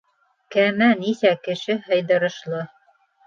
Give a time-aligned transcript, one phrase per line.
[0.55, 2.63] Кәмә нисә кеше һыйҙырышлы?